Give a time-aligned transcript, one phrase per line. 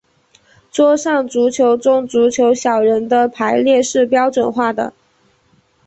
[0.71, 4.91] 桌上足球中足球小人的排列是标准化的。